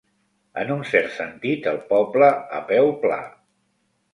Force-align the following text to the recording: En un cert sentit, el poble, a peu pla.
En 0.61 0.71
un 0.75 0.79
cert 0.91 1.13
sentit, 1.17 1.67
el 1.73 1.79
poble, 1.91 2.31
a 2.61 2.63
peu 2.73 2.91
pla. 3.05 3.19